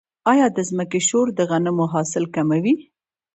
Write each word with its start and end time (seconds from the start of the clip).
آیا 0.31 0.47
د 0.57 0.59
ځمکې 0.69 0.99
شور 1.07 1.27
د 1.37 1.39
غنمو 1.49 1.85
حاصل 1.93 2.23
کموي؟ 2.35 2.73